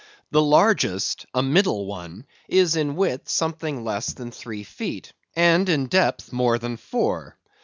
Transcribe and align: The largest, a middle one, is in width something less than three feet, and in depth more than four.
The 0.31 0.41
largest, 0.41 1.27
a 1.35 1.43
middle 1.43 1.85
one, 1.85 2.25
is 2.49 2.75
in 2.75 2.95
width 2.95 3.29
something 3.29 3.83
less 3.83 4.13
than 4.13 4.31
three 4.31 4.63
feet, 4.63 5.13
and 5.35 5.69
in 5.69 5.85
depth 5.85 6.33
more 6.33 6.57
than 6.57 6.77
four. 6.77 7.37